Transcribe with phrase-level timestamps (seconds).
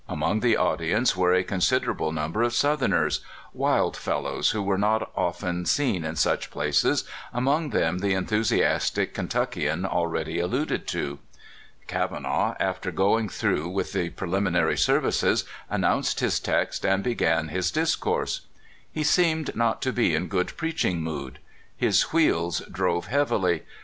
[0.09, 3.19] Among the audience were a considerable number of Southerners—
[3.53, 9.13] wild fellows, w^ho were not often seen in such places, among them the en thusiastic
[9.13, 11.19] Kentuckian already alluded to.
[11.87, 17.69] Kava naugh, after going through with the preliminary services, announced his text, and began his
[17.69, 18.41] dis course.
[18.91, 21.37] He seemed not to be in a good preaching mood.
[21.77, 23.61] His wheels drove heavily.